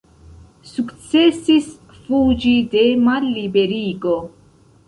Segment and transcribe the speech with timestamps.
[0.71, 1.69] Sukcesis
[1.99, 4.19] fuĝi de malliberigo.